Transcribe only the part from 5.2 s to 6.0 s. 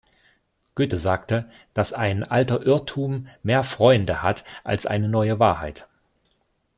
Wahrheit".